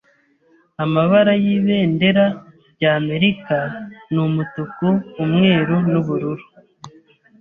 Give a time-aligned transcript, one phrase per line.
[0.83, 2.25] Amabara y'ibendera
[2.71, 3.57] ry'Amerika
[4.11, 4.87] ni umutuku,
[5.23, 6.45] umweru n'ubururu.